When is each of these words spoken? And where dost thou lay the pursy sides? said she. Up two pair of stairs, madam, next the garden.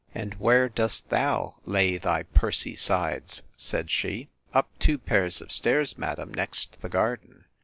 And 0.15 0.33
where 0.39 0.67
dost 0.67 1.09
thou 1.09 1.57
lay 1.63 1.99
the 1.99 2.25
pursy 2.33 2.75
sides? 2.75 3.43
said 3.55 3.91
she. 3.91 4.29
Up 4.51 4.67
two 4.79 4.97
pair 4.97 5.25
of 5.25 5.33
stairs, 5.51 5.95
madam, 5.95 6.33
next 6.33 6.81
the 6.81 6.89
garden. 6.89 7.45